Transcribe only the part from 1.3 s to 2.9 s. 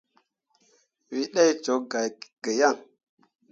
ɗee cok gah ki yan.